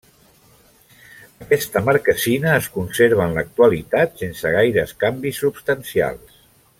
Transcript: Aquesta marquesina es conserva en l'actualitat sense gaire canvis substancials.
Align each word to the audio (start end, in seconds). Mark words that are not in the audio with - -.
Aquesta 1.45 1.83
marquesina 1.89 2.55
es 2.61 2.69
conserva 2.79 3.27
en 3.29 3.37
l'actualitat 3.41 4.17
sense 4.25 4.55
gaire 4.59 4.87
canvis 5.05 5.43
substancials. 5.47 6.45